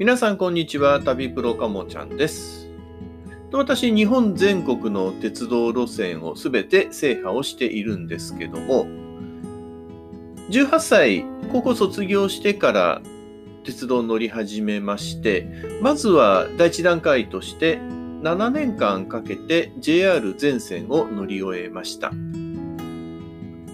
[0.00, 0.98] 皆さんこんにちは。
[1.02, 2.70] 旅プロかもちゃんです。
[3.52, 8.86] 私日本全国の鉄道路線をすべて制覇をしているんですけども
[10.48, 13.02] 18歳高校卒業してから
[13.62, 15.46] 鉄道を乗り始めまして
[15.82, 17.76] まずは第一段階として
[18.22, 22.10] 7年間かけて JR 全線を乗り終えました。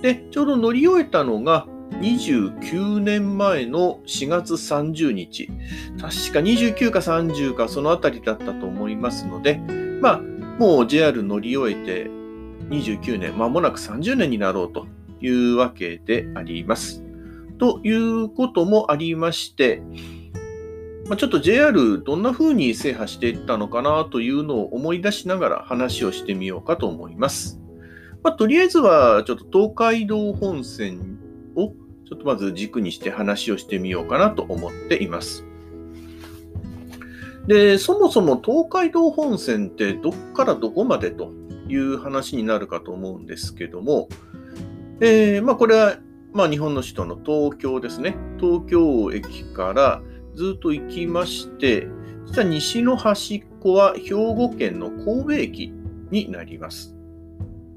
[0.03, 5.49] でちょうど乗り終えたのが29年前の4月30日、
[6.01, 9.59] 確か29か30かそのあたりだったと思いますので、
[10.01, 10.21] まあ、
[10.59, 12.11] もう JR 乗り終えて
[12.71, 14.87] 29年、まもなく30年になろうと
[15.21, 17.03] いうわけであります。
[17.59, 19.83] ということもありまして、
[21.09, 27.61] ま、ちょっと JR どんな風に制覇していったのかなというのを思い出しながら話をしてみようかと思います。
[28.23, 31.19] まあ、とりあえずはちょっと東海道本線
[31.55, 31.73] を
[32.09, 35.45] ちょっとまず軸にして話をしてみようかなと思っています。
[37.47, 41.33] で、そもそも東海道本線ってどっからどこまでと
[41.69, 44.09] いう話になるかと思うんですけども、
[45.01, 45.99] えー、まあこれは、
[46.33, 48.17] まあ、日本の首都の東京ですね。
[48.39, 50.03] 東京駅から
[50.35, 51.89] ずっと行きまして、
[52.27, 55.73] 実は西の端っこは兵庫県の神戸駅
[56.11, 56.97] になります。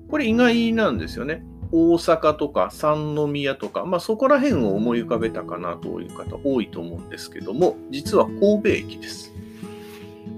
[0.10, 1.44] これ意外なんですよね。
[1.72, 9.32] 大阪とか三宮とか、まあ、そこら辺を思い浮かべたかなという方多いと思うんですけども、実は神戸駅です。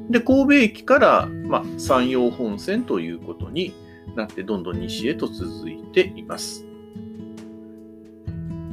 [0.10, 3.74] で、神戸駅から、まあ、山陽本線ということに
[4.16, 6.66] なって、どんどん西へと続いています。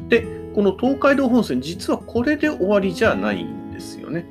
[0.08, 4.26] で、この東海道本線、実はこれで終わりじゃないんですよね。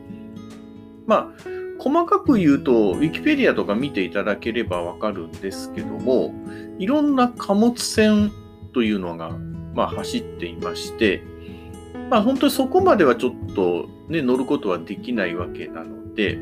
[1.05, 6.33] まあ、細かく言うと、ウィキペディアとか見ていただければわかるんですけども、
[6.79, 8.31] いろんな貨物船
[8.73, 9.31] というのが、
[9.73, 11.23] まあ、走っていまして、
[12.09, 16.37] まあ、本当にそこまではちょっと、ね、乗ることはできないわけなので、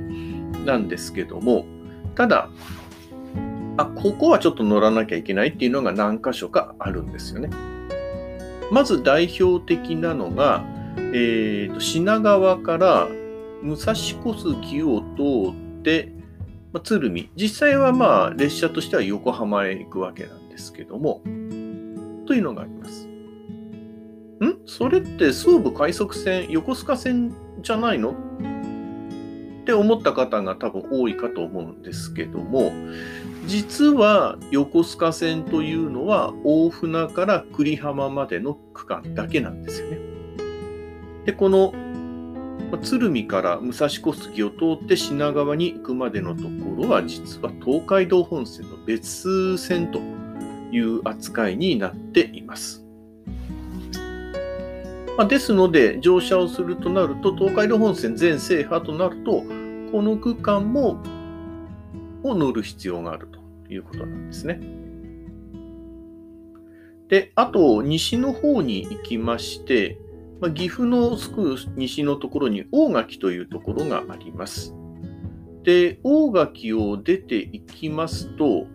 [0.66, 1.66] なんですけども、
[2.16, 2.50] ただ、
[3.78, 7.50] あ、ここはちょっと乗らなきゃいけないっていうのが何箇所かあるんですよね。
[8.72, 10.64] まず代表的なのが、
[10.98, 13.08] えーと品川から
[13.66, 16.12] 武蔵小杉を通って、
[16.72, 17.32] まあ、鶴見。
[17.36, 21.22] 実際はまあ列車としては横浜へ行くわけなんですけども、
[22.28, 23.08] というのがあります。
[23.08, 23.10] ん？
[24.68, 27.34] それって総武快速線、横須賀線
[27.64, 28.12] じゃないの？
[28.12, 28.14] っ
[29.66, 32.72] て思った方が多分多いかと思うんですけども、
[33.48, 40.00] 実は横須賀線というのは大船から久里浜までの区間だけなんですよね。
[41.26, 41.74] で、この
[42.78, 46.50] 鶴見から武蔵小杉を通って品川に行くまでのとこ
[46.84, 50.00] ろは実は東海道本線の別線と
[50.72, 52.86] いう扱いになっています。
[55.18, 59.44] ま、ですので乗車をするとなると東海道本線全制覇となると
[59.92, 61.02] この区間も
[62.24, 63.40] を乗る必要があると
[63.72, 64.60] いうことなんですね。
[67.08, 70.00] で、あと西の方に行きまして、
[70.42, 74.74] まあ、岐阜のすぐ西のところに大垣というところがあります。
[75.64, 78.68] で、大垣を出ていきますと、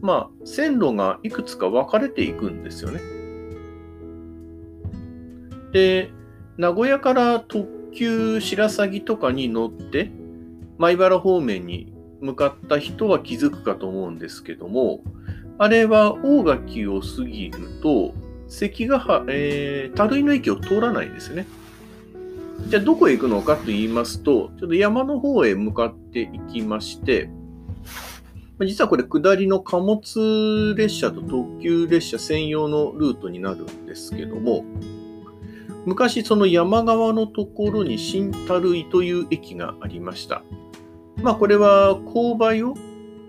[0.00, 3.00] まあ、線路がいくつか分かれていくんですよね。
[5.72, 6.10] で、
[6.56, 10.10] 名古屋から特急白鷺とかに乗って、
[10.78, 15.02] 米原方面に向かった人は気づくかと思うんですけども、
[15.58, 18.14] あれは大垣を過ぎると、
[18.48, 21.46] 関ヶ原、えー、樽井の駅を通らないですね。
[22.68, 27.28] じゃあどこへ行くのかと言いますと、ちょっと山の方へ向かっていきまして、
[28.60, 34.64] 実はこれ下りの貨物列車と特急列車専用のルートになるんですけども、
[35.84, 40.42] 昔その山側のところに新樽井という駅がありました。
[41.22, 42.74] まあこれは勾配を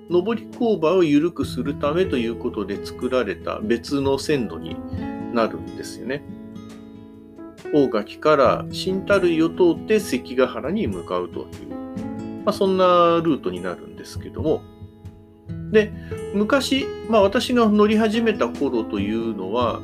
[0.10, 4.76] 上り勾配を緩くするためということで作られた別の線路に
[5.34, 6.24] なるんですよね。
[7.74, 11.46] 大垣から新樽井を通って関ヶ原に向かうという、
[12.46, 14.62] まあ、そんなルートになるんですけども、
[15.72, 15.92] で、
[16.34, 19.82] 昔、まあ私が乗り始めた頃というのは、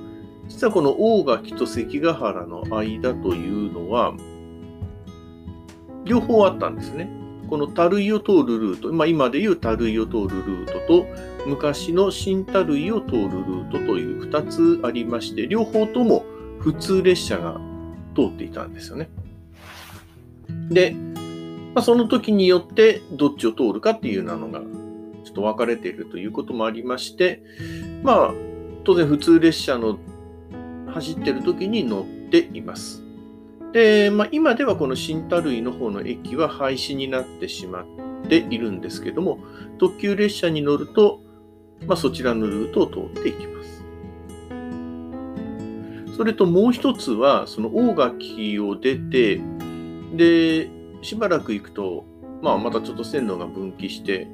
[0.48, 4.14] 実はこの大垣と関ヶ原の間というのは、
[6.06, 7.10] 両方あったんですね。
[7.50, 11.06] この樽井を通るルート、まあ、今でいう樽井を通るルートと、
[11.46, 16.26] 昔の新樽井を通るルートという2つありまして、両方とも
[16.60, 17.60] 普通列車が
[18.16, 19.10] 通っていたんですよね。
[20.70, 20.96] で、
[21.74, 27.42] まあ、その時によってどっちを通るかっていうなのがちょっと分かれているということもありまして、
[28.04, 28.34] まあ、
[28.84, 29.98] 当然普通列車の
[30.88, 33.03] 走ってる時に乗っています。
[33.74, 37.86] で、まあ、今ではこの新田類の方の駅は廃止になってしまっ
[38.30, 39.40] ているんですけども、
[39.80, 41.20] 特急列車に乗ると、
[41.88, 43.84] まあ、そちらのルートを通っていきます。
[46.16, 49.42] それともう一つは、その大垣を出て、
[50.16, 50.70] で、
[51.02, 52.06] しばらく行くと、
[52.44, 54.28] まあ、またちょっと線路が分岐して、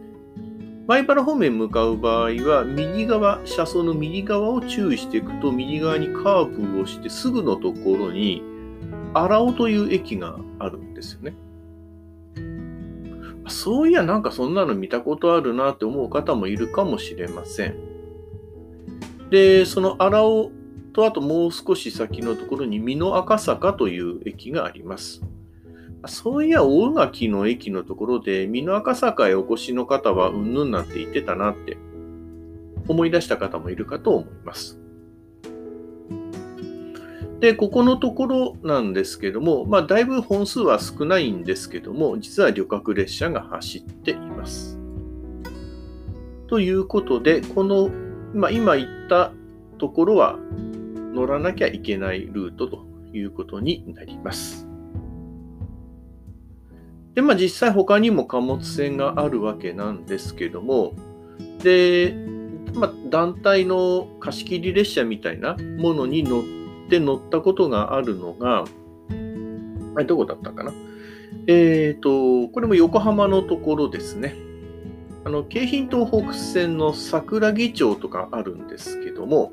[0.88, 8.49] 米原方面向かう場合は、右側、車窓の右側を注意していくと、右側にカーブをしてすぐのところに、
[9.13, 11.33] 荒尾という駅があるんですよね。
[13.47, 17.75] そういや、なんかそんなの見たことあるなって思う方もいるかもしれません。
[19.29, 20.51] で、その荒尾
[20.94, 25.21] と、あともう少し先のところに美濃赤坂という駅があります。
[26.07, 31.77] そういや、大垣の駅のところで、美濃赤坂へお越しの方は、うんぬんなんて言ってたなって
[32.88, 34.79] 思い出した方もいるかと思います。
[37.39, 44.77] で、ここのところなんですけども、まあ、だいぶ本数は少ないんですけども、実は旅客列車が走っています。
[46.47, 47.89] ということで、この、
[48.33, 49.31] まあ、今言った
[49.77, 50.38] ところは
[51.13, 54.68] 乗らなきゃいけないルートということになります。
[57.15, 60.94] で、まあ実際他にも貨物船があるわけなんですけども、
[61.63, 62.13] で、
[62.74, 66.44] まあ団体の貸し切り列車みたいなものに乗っ
[66.89, 68.65] って乗ったことがあるのが、
[69.95, 70.74] あれどこだったかな？
[71.45, 74.36] えっ、ー、と、これも横浜のところですね。
[75.24, 79.51] あの、京浜東北線の桜木町とかあるんですけども、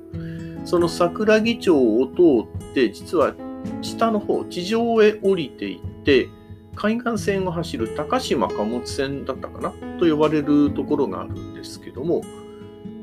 [0.64, 3.34] その桜木町を通って、実は
[3.82, 6.28] 下の方、地上へ降りていって、
[6.74, 9.74] 海岸線を走る高島貨物線だったかな？
[9.98, 12.22] と呼ばれるところがあるんですけども、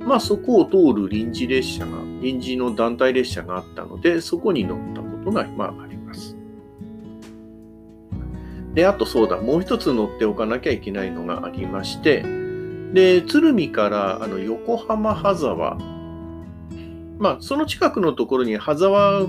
[0.06, 1.92] まあそこを通る臨時列車が、
[2.22, 6.38] 臨時の団体列車があったので、そこに乗ったことが、まあ、あります。
[8.74, 12.24] で、あとそうだ、もう一つ乗っておかなきゃいけないのがありまして、
[12.94, 15.78] で、鶴見からあの横浜羽沢、
[17.20, 19.24] まあ、その近くのところに羽沢、え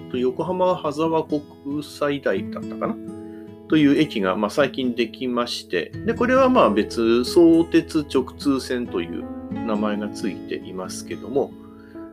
[0.00, 1.42] ー、と横浜羽沢国
[1.82, 2.96] 際大だったかな？
[3.68, 11.52] という駅が、まあ、最近できまして、で、これはまあ別、相鉄直通線という名前がついていますけども、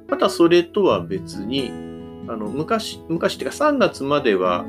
[0.08, 1.72] またそれとは別に、
[2.28, 4.66] あの、昔、昔っていうか3月までは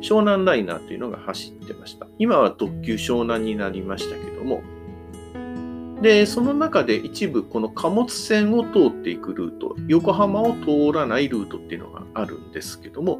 [0.00, 2.06] 湘南ライナーというのが走ってました。
[2.18, 4.62] 今は特急湘南になりましたけども、
[6.02, 13.18] で、その中で一部この貨物線を通っていくルート、横浜を通らないルートっていうのがあるんですけども、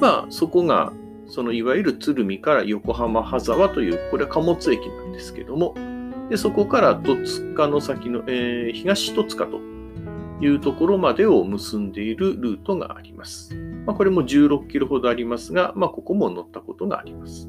[0.00, 0.92] まあそこが
[1.28, 5.74] そのいわゆる鶴見から横浜羽沢という、これは貨物駅なんですけども、
[6.30, 9.60] でそこから戸塚の先の、えー、東戸塚と
[10.40, 13.54] いうところまでを結んでいるルートがあります。
[13.86, 17.48] まあ、これも16キロほどありますが、まあ、ここも乗ったことがあります。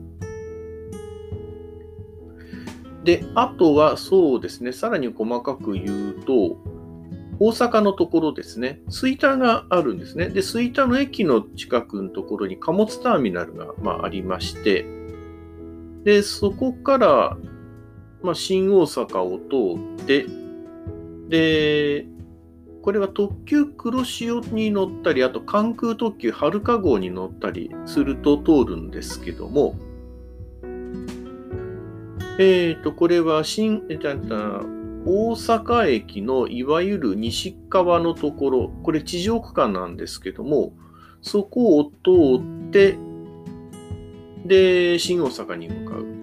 [3.03, 6.57] で、あとはそうですね、さらに細かく言うと、
[7.39, 10.29] 大阪のところですね、吹田があるんですね。
[10.29, 14.85] で、吹田の駅の近くのところに貨物ターミナルが、まあ、ありまして、
[16.03, 17.37] で、そこから、
[18.25, 20.25] まあ、新大阪を通って、
[21.29, 22.05] で、
[22.81, 29.75] これは特急黒潮に乗ったり、あと関空特急はるか号に乗ったりすると通るんですけども、
[32.37, 40.73] えっ、ー、と、これは新、えっ、ー、大阪駅のいわゆる西側のところ、これ地上区間なんですけども、
[41.21, 42.97] そこを通って、
[44.45, 46.14] で、新大阪に向かう。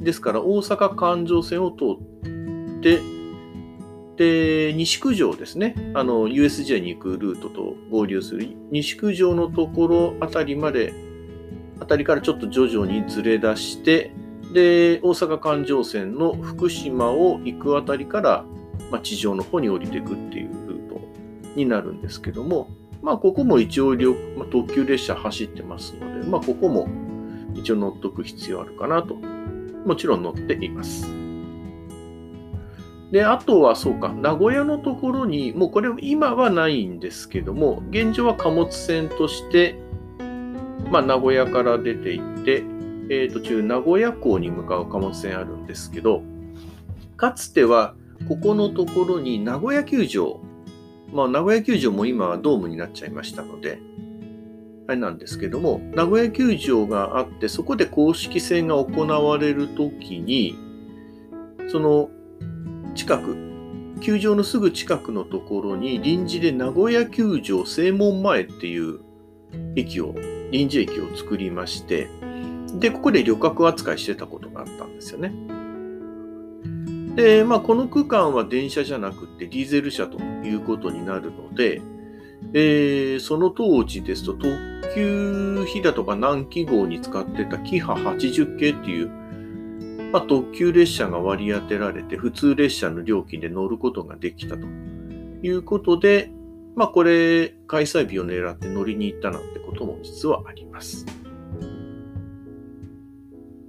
[0.00, 3.00] ですから、大阪環状線を通って、
[4.16, 5.74] で、西九条ですね。
[5.94, 10.94] あの、USJ に行くルートと合流する西九条のところあたりまで、
[11.80, 14.12] あたりからちょっと徐々にずれ出して、
[14.52, 18.44] で、大阪環状線の福島を行くあたりから、
[18.90, 21.00] まあ、地上の方に降りていくっていうルート
[21.54, 22.70] になるんですけども、
[23.02, 23.94] まあ、ここも一応、
[24.36, 26.88] まあ、特急列車走ってますので、まあ、ここも
[27.54, 29.35] 一応乗っとく必要あるかなと。
[29.86, 31.06] もちろん乗っています。
[33.10, 39.78] で、あとはそうか、名古屋のところに、もうこれ今はないんですけども、現状は貨物船として、
[40.90, 42.64] まあ、名古屋から出ていって、
[43.08, 46.22] えー、途中名古屋港に向かう貨物船あるんですけど、
[47.16, 47.94] かつては
[48.28, 50.40] ここのところに名古屋球場、
[51.12, 53.78] まあ名古屋球場も今はドームになっちゃいましたので、
[54.88, 60.56] あれなんですけども、名古屋球場があって、そこで公式戦が行われるときに、
[61.68, 62.10] その
[62.94, 63.36] 近く、
[64.00, 69.00] 球場のすぐ近くのところに臨時で名古屋球場正門前っていう
[69.74, 70.14] 駅を、
[70.52, 72.08] 臨時駅を作りまして、
[72.78, 75.32] で、ここで旅客扱いしてたことがあったんですよね。
[77.16, 81.80] で、まあ、この区間は電車じゃなくてディーゼル車ということになるので、
[82.52, 84.48] えー、その当時ですと特
[84.94, 89.08] 急飛騨とか南紀号に使ってたキハ80系っていう、
[90.12, 96.30] まあ、特急列車が割り当てられて普通列車の料金で乗ることができたということで、
[96.76, 101.04] まあ、これ開催日を狙って乗りに行ったなんてことも実はあります。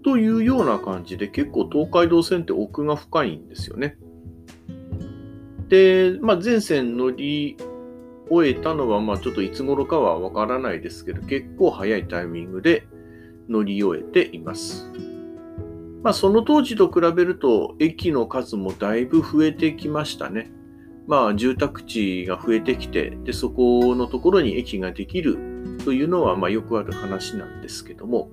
[0.03, 3.97] というような感じで結構東海道線って奥が深いんですよね。
[5.67, 7.57] で、まあ、全線乗り
[8.29, 12.87] 終えたのは、まあ、ちょっといつ頃かはわからないですけど、結構早いタイミングで
[13.49, 14.91] 乗り終えています。
[16.03, 20.51] まあ、その当時と比べると、駅の数もだいぶ増えてきましたね。
[21.07, 25.37] まあ、住宅地が増えてきて、で、そこのところに駅ができる
[25.85, 28.29] というのは、まあ、よくある話なんですけども。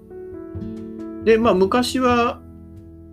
[1.24, 2.40] で、まあ、昔は、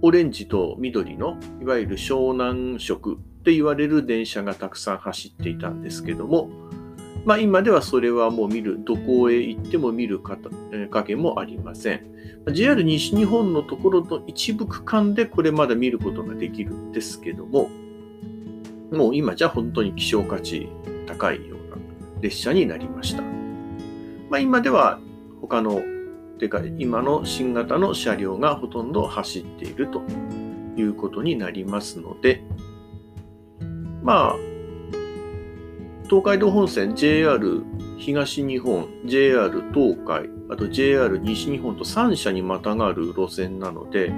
[0.04, 6.50] オレンジと緑の、いわゆる湘南色って言われる電車がたくさん走っていたんですけども、
[7.26, 10.20] まあ、今ではそれはもう見る、どこへ行っても見る
[10.90, 12.12] 影もありません。
[12.52, 17.70] JR 西日本のところの一部区間でこれまだ見ることができるんですけども、
[18.92, 20.68] もう今じゃ本当に希少価値
[21.06, 21.78] 高いような
[22.22, 23.22] 列車になりました。
[24.30, 25.00] まあ、今では
[25.42, 25.82] 他の、
[26.40, 30.02] てか今の新型の車両がほとんど走っていると
[30.76, 32.44] いうことになりますので、
[34.02, 34.36] まあ、
[36.12, 37.64] 東海道本線 JR
[37.98, 44.10] 東日本、JR 東海、あと JR 西日本と3社にまたがる路線なので、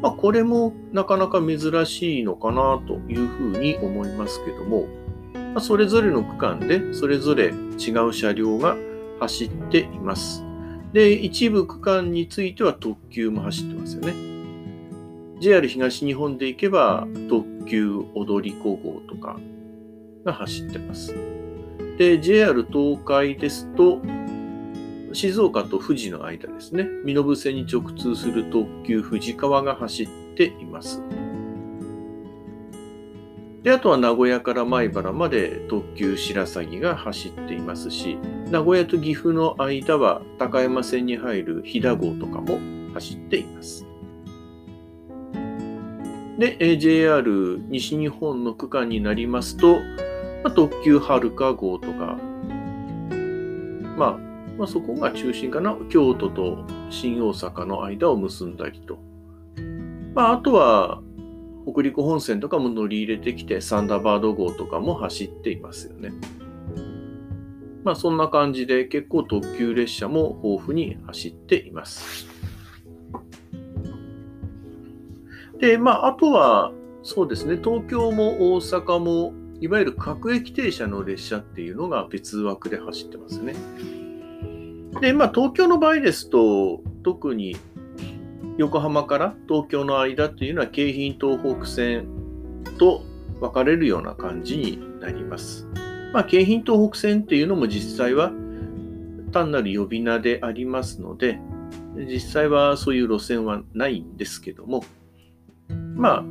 [0.00, 4.86] まあ、これもなかなか珍しいのかなというふうに思いますけども、
[5.34, 8.76] まあ、それぞれの区間でそれぞれ違う車両が
[9.18, 10.44] 走っています。
[10.92, 14.14] で、一部区間については特急も走ってますよね。
[15.40, 19.40] JR 東日本で行けば特急踊り子号とか
[20.24, 21.14] が走ってます。
[21.98, 24.00] で、JR 東海ですと、
[25.12, 31.02] 静岡と富士の間ですね、身延線に直通する特急富士川が走っています。
[33.62, 38.18] で、あとは名古屋から米原まで特急白鷺が走っていますし、
[38.50, 42.58] 名古屋と岐阜の間は高山線に入る飛騨号とかも
[42.94, 43.86] 走っています。
[46.38, 49.78] で、JR 西日本の区間になりますと、
[50.42, 52.18] まあ、特急はるか号とか、
[53.96, 54.18] まあ、
[54.58, 55.76] まあ、そこが中心かな。
[55.88, 58.98] 京都と新大阪の間を結んだりと。
[60.14, 61.02] まあ、あとは、
[61.70, 66.12] 北陸本線とかも乗り入れてきて、サンダーバード号とかも走っていますよね。
[67.84, 72.26] まあ、そんな感じで結構特急列車も豊富に走っています。
[75.58, 76.72] で、まあ、あとは、
[77.04, 83.54] そうですね、東京も大阪もいわゆる各駅停車の列車っていうのが別枠で走ってますね。
[85.00, 87.56] で、まあ、東京の場合ですと、特に
[88.58, 92.08] 横浜から東京の間っていうのは京浜東北線
[92.76, 93.04] と
[93.38, 95.68] 分かれるような感じになります。
[96.12, 98.32] まあ、京浜東北線っていうのも実際は
[99.30, 101.38] 単なる呼び名でありますので、
[101.94, 104.82] 実際はそういう路線はないんですけども、
[105.94, 106.24] まあ、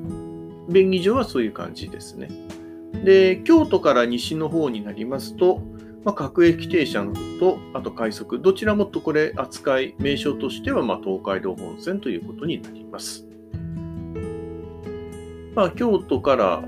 [0.67, 2.27] 便宜上はそういう感じですね。
[2.93, 5.62] で、京都から西の方になりますと、
[6.03, 7.05] まあ、各駅停車
[7.39, 13.25] と、あと快速、どちらもとこれ扱い、名称としては、ま、東海道本線ということになります。
[15.55, 16.63] まあ、京都から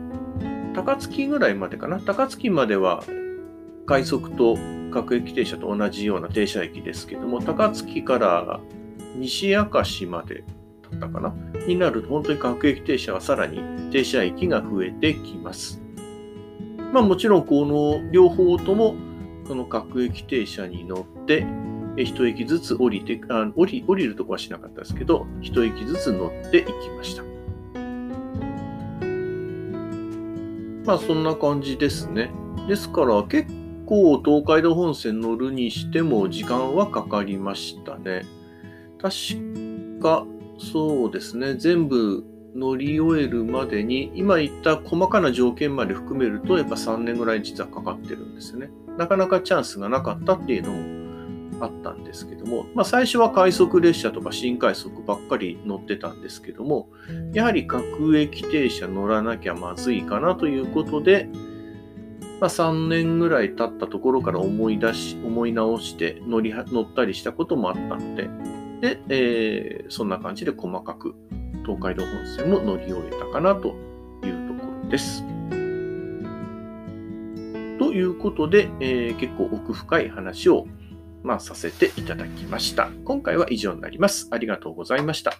[0.73, 1.99] 高槻ぐらいまでかな？
[1.99, 3.03] 高槻までは
[3.85, 4.57] 快速と
[4.91, 8.59] 各駅停車と同じような停車駅ですけども、高槻から
[9.15, 10.43] 西明石まで
[10.89, 11.33] だったかな？
[11.67, 15.82] になると、本当に各駅停車はさらに停車駅が増えてきます。
[16.93, 18.93] まあもちろんこの両方とも
[19.47, 21.45] この各駅停車に乗って
[21.97, 27.23] 一駅ずつ降りてあ降り降りるとこはしなかったですけど一駅ずつ乗っていきました。
[30.85, 32.29] まあそんな感じですね。
[32.67, 33.51] ですから結
[33.87, 38.23] 構東海道本線乗るにしても時間はかかりましたね。
[39.01, 40.27] 確か
[40.59, 41.55] そうですね。
[41.55, 42.23] 全部
[42.55, 48.69] 乗り終えるまでに、今言った細かな条件まで含めると、やっぱ3年ぐらい実はかかってるんですよね。
[48.97, 56.89] なかなかチャンスがなかったっていうのもあったんですけども、まあ、最初は快速列車とか新快速ばっかり乗ってたんですけども、
[57.33, 61.29] やはり各駅停車乗らなきゃまずいかなということで、
[62.39, 68.29] まあ、3年ぐらい経ったところから思い出し、思い直して乗り乗ったりしたこともあったので、
[68.81, 71.15] で、えー、そんな感じで細かく
[71.63, 73.75] 東海道本線も乗り終えたかなと
[74.23, 75.23] いうところです。
[77.79, 80.67] ということで、えー、結構奥深い話を、
[81.23, 82.89] まあ、させていただきました。
[83.05, 84.27] 今回は以上になります。
[84.31, 85.33] ありがとうございました。